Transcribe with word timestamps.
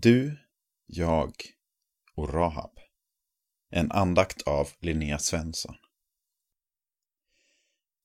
Du, 0.00 0.38
jag 0.86 1.32
och 2.14 2.34
Rahab. 2.34 2.70
En 3.70 3.92
andakt 3.92 4.42
av 4.42 4.68
Linnea 4.80 5.18
Svensson. 5.18 5.74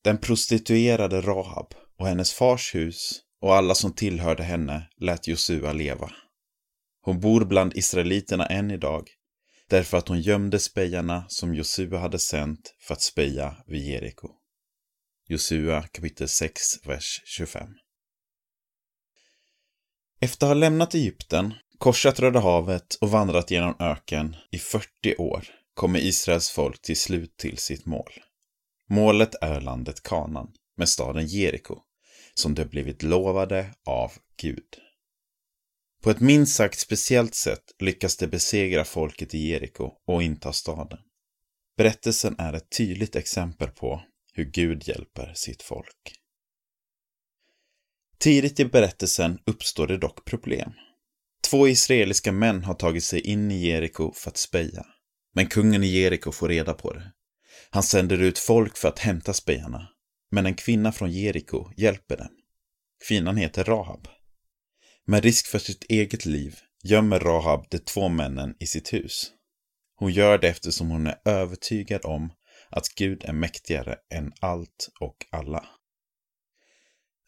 Den 0.04 0.18
prostituerade 0.18 1.22
Rahab 1.22 1.74
och 1.98 2.08
hennes 2.08 2.34
fars 2.34 2.76
hus 2.76 3.22
och 3.42 3.56
alla 3.56 3.76
som 3.76 3.94
tillhörde 3.94 4.44
henne 4.44 4.90
lät 4.98 5.28
Josua 5.28 5.74
leva. 5.74 6.12
Hon 7.02 7.20
bor 7.20 7.46
bland 7.46 7.78
israeliterna 7.78 8.46
än 8.46 8.72
idag, 8.72 9.10
därför 9.68 9.98
att 9.98 10.08
hon 10.08 10.22
gömde 10.22 10.60
spejarna 10.60 11.26
som 11.28 11.56
Josua 11.56 12.00
hade 12.00 12.20
sänt 12.20 12.76
för 12.80 12.94
att 12.94 13.02
speja 13.02 13.58
vid 13.68 13.82
Jeriko. 13.82 14.30
Josua 15.28 15.82
kapitel 15.82 16.30
6, 16.30 16.86
vers 16.86 17.22
25. 17.26 17.70
Efter 20.20 20.46
att 20.46 20.50
ha 20.50 20.54
lämnat 20.54 20.94
Egypten 20.94 21.54
korsat 21.78 22.20
Röda 22.20 22.40
havet 22.40 22.96
och 23.02 23.12
vandrat 23.12 23.52
genom 23.52 23.76
öken 23.80 24.36
i 24.52 24.58
40 24.60 25.16
år 25.18 25.46
kommer 25.74 26.00
Israels 26.00 26.50
folk 26.50 26.82
till 26.82 26.98
slut 26.98 27.38
till 27.38 27.58
sitt 27.58 27.86
mål. 27.86 28.12
Målet 28.90 29.36
är 29.42 29.62
landet 29.62 30.04
Kanan 30.04 30.54
med 30.78 30.90
staden 30.90 31.28
Jeriko, 31.28 31.80
som 32.34 32.56
de 32.56 32.66
blivit 32.66 33.04
lovade 33.04 33.74
av 33.86 34.12
Gud. 34.42 34.78
På 36.04 36.10
ett 36.10 36.20
minst 36.20 36.56
sagt 36.56 36.80
speciellt 36.80 37.36
sätt 37.36 37.64
lyckas 37.80 38.18
de 38.18 38.28
besegra 38.28 38.86
folket 38.86 39.34
i 39.34 39.38
Jeriko 39.38 39.92
och 40.08 40.24
inta 40.24 40.54
staden. 40.54 41.00
Berättelsen 41.78 42.36
är 42.38 42.54
ett 42.54 42.72
tydligt 42.78 43.16
exempel 43.16 43.70
på 43.70 44.02
hur 44.34 44.46
Gud 44.46 44.88
hjälper 44.88 45.34
sitt 45.34 45.62
folk. 45.62 46.14
Tidigt 48.18 48.60
i 48.60 48.66
berättelsen 48.66 49.40
uppstår 49.46 49.88
det 49.88 49.98
dock 49.98 50.26
problem. 50.26 50.74
Två 51.50 51.68
israeliska 51.68 52.32
män 52.32 52.64
har 52.64 52.74
tagit 52.74 53.04
sig 53.04 53.20
in 53.20 53.52
i 53.52 53.68
Jeriko 53.68 54.12
för 54.14 54.30
att 54.30 54.38
speja. 54.38 54.86
Men 55.36 55.48
kungen 55.48 55.84
i 55.84 55.88
Jeriko 55.88 56.32
får 56.32 56.50
reda 56.50 56.74
på 56.74 56.94
det. 56.94 57.12
Han 57.70 57.84
sänder 57.84 58.22
ut 58.22 58.40
folk 58.40 58.78
för 58.78 58.88
att 58.88 59.00
hämta 59.00 59.34
spejarna. 59.34 59.90
Men 60.32 60.46
en 60.46 60.56
kvinna 60.56 60.92
från 60.92 61.12
Jeriko 61.12 61.72
hjälper 61.78 62.18
dem. 62.18 62.28
Kvinnan 63.08 63.38
heter 63.38 63.64
Rahab. 63.64 64.08
Med 65.06 65.24
risk 65.24 65.48
för 65.48 65.60
sitt 65.60 65.84
eget 65.84 66.26
liv 66.26 66.60
gömmer 66.84 67.20
Rahab 67.20 67.66
de 67.70 67.80
två 67.80 68.10
männen 68.10 68.56
i 68.60 68.68
sitt 68.68 68.94
hus. 68.94 69.32
Hon 69.96 70.12
gör 70.12 70.38
det 70.38 70.50
eftersom 70.50 70.90
hon 70.90 71.08
är 71.08 71.20
övertygad 71.26 72.06
om 72.06 72.32
att 72.70 72.90
Gud 72.96 73.24
är 73.26 73.34
mäktigare 73.34 73.96
än 74.14 74.34
allt 74.40 74.90
och 75.00 75.18
alla. 75.32 75.66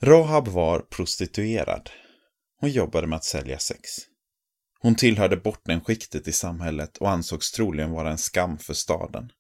Rahab 0.04 0.48
var 0.48 0.80
prostituerad. 0.80 1.90
Hon 2.60 2.70
jobbade 2.70 3.08
med 3.08 3.18
att 3.18 3.24
sälja 3.24 3.60
sex. 3.60 4.09
Hon 4.82 4.96
tillhörde 4.96 5.38
bortenskiktet 5.38 6.28
i 6.28 6.32
samhället 6.32 6.98
och 6.98 7.10
ansågs 7.10 7.52
troligen 7.52 7.92
vara 7.92 8.12
en 8.12 8.18
skam 8.18 8.58
för 8.58 8.74
staden. 8.74 9.32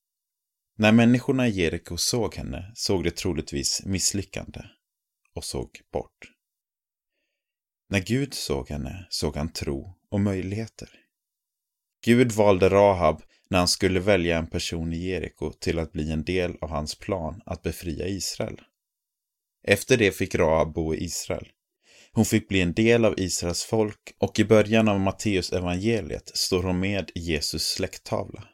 När 0.78 0.92
människorna 0.92 1.48
i 1.48 1.52
Jeriko 1.52 1.98
såg 1.98 2.36
henne 2.36 2.72
såg 2.76 3.04
de 3.04 3.12
troligtvis 3.12 3.86
misslyckande 3.86 4.62
och 5.36 5.44
såg 5.44 5.82
bort. 5.94 6.32
När 7.90 8.00
Gud 8.00 8.34
såg 8.34 8.70
henne 8.70 9.08
såg 9.10 9.36
han 9.36 9.54
tro 9.54 9.95
och 10.10 10.20
möjligheter. 10.20 10.90
Gud 12.06 12.32
valde 12.32 12.70
Rahab 12.70 13.22
när 13.50 13.58
han 13.58 13.67
skulle 13.67 14.00
välja 14.00 14.38
en 14.38 14.48
person 14.48 14.94
i 14.94 14.98
Jeriko 14.98 15.54
till 15.54 15.80
att 15.80 15.92
bli 15.92 16.12
en 16.12 16.23
del 16.23 16.58
av 16.62 16.70
hans 16.70 16.95
plan 16.95 17.42
att 17.45 17.64
befria 17.64 18.08
Israel. 18.08 18.62
Efter 19.64 19.98
det 19.98 20.12
fick 20.12 20.36
Rahab 20.36 20.73
bo 20.73 20.95
i 20.95 21.04
Israel. 21.04 21.48
Hon 22.11 22.25
fick 22.25 22.47
bli 22.47 22.61
en 22.61 22.73
del 22.73 23.05
av 23.05 23.19
Israels 23.19 23.63
folk 23.63 24.15
och 24.17 24.39
i 24.39 24.45
början 24.45 24.88
av 24.88 24.99
Matteus 24.99 25.53
evangeliet 25.53 26.38
står 26.38 26.63
hon 26.63 26.79
med 26.79 27.11
i 27.15 27.19
Jesus 27.19 27.63
släkttavla. 27.63 28.47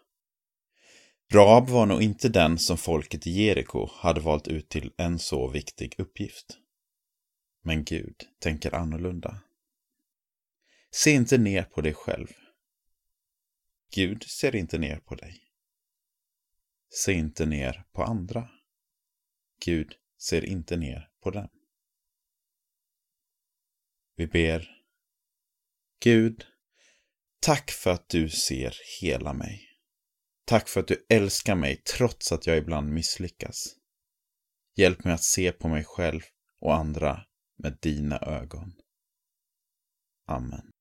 Rahab 1.33 1.69
var 1.69 1.85
nog 1.85 2.01
inte 2.01 2.29
den 2.29 2.57
som 2.57 2.77
folket 2.77 3.27
i 3.27 3.31
Jeriko 3.31 3.89
hade 3.91 4.21
valt 4.21 4.47
ut 4.47 4.69
till 4.69 4.91
en 4.97 5.19
så 5.19 5.47
viktig 5.47 5.95
uppgift. 5.97 6.57
Men 7.63 7.83
Gud 7.83 8.15
tänker 8.39 8.75
annorlunda. 8.75 9.41
Se 10.91 11.11
inte 11.11 11.37
ner 11.37 11.63
på 11.63 11.81
dig 11.81 11.93
själv. 11.93 12.27
Gud 13.95 14.23
ser 14.23 14.55
inte 14.55 14.77
ner 14.77 14.97
på 14.97 15.15
dig. 15.15 15.41
Se 16.89 17.13
inte 17.13 17.45
ner 17.45 17.83
på 17.93 18.03
andra. 18.03 18.49
Gud 19.65 19.95
ser 20.21 20.45
inte 20.45 20.77
ner 20.77 21.09
på 21.23 21.31
dem. 21.31 21.49
Vi 24.15 24.27
ber. 24.27 24.69
Gud, 26.03 26.45
tack 27.39 27.71
för 27.71 27.91
att 27.91 28.09
du 28.09 28.29
ser 28.29 28.77
hela 29.01 29.33
mig. 29.33 29.61
Tack 30.45 30.69
för 30.69 30.79
att 30.79 30.87
du 30.87 31.05
älskar 31.09 31.55
mig 31.55 31.81
trots 31.97 32.31
att 32.31 32.47
jag 32.47 32.57
ibland 32.57 32.93
misslyckas. 32.93 33.75
Hjälp 34.75 35.03
mig 35.03 35.13
att 35.13 35.23
se 35.23 35.51
på 35.51 35.67
mig 35.67 35.83
själv 35.83 36.21
och 36.59 36.75
andra 36.75 37.25
med 37.57 37.77
dina 37.81 38.19
ögon. 38.19 38.73
Amen. 40.27 40.74